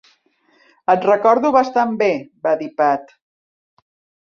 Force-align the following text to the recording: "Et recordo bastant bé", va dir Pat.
"Et 0.93 1.05
recordo 1.09 1.51
bastant 1.57 1.93
bé", 2.01 2.09
va 2.49 2.57
dir 2.65 2.73
Pat. 2.83 3.17